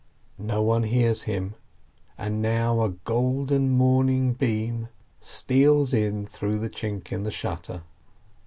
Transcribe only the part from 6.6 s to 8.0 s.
chink in the shutter.